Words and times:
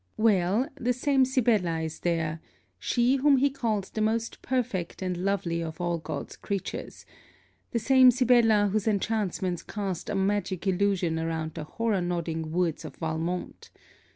Well: 0.17 0.67
the 0.79 0.93
same 0.93 1.25
Sibella 1.25 1.81
is 1.81 1.99
there 1.99 2.41
she 2.79 3.17
whom 3.17 3.37
he 3.37 3.51
calls 3.51 3.91
the 3.91 4.01
most 4.01 4.41
perfect 4.41 5.03
and 5.03 5.15
lovely 5.15 5.61
of 5.61 5.79
all 5.79 5.99
God's 5.99 6.35
creatures! 6.37 7.05
the 7.69 7.77
same 7.77 8.09
Sibella 8.09 8.69
whose 8.73 8.87
enchantments 8.87 9.61
cast 9.61 10.09
a 10.09 10.15
magic 10.15 10.65
illusion 10.65 11.19
around 11.19 11.53
the 11.53 11.65
horror 11.65 12.01
nodding 12.01 12.51
woods 12.51 12.83
of 12.83 12.95
Valmont! 12.95 13.69